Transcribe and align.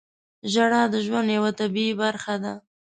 •ژړا 0.51 0.81
د 0.93 0.95
ژوند 1.05 1.27
یوه 1.37 1.51
طبیعي 1.59 1.93
برخه 2.01 2.35
ده. 2.43 2.53